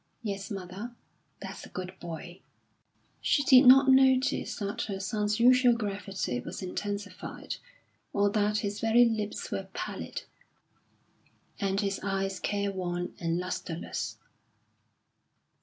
[0.23, 0.95] "Yes, mother."
[1.43, 2.39] "That's a good boy."
[3.21, 7.57] She did not notice that her son's usual gravity was intensified,
[8.11, 10.23] or that his very lips were pallid,
[11.59, 14.17] and his eyes careworn and lustreless.